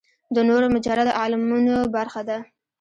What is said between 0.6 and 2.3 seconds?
مجرده عالمونو برخه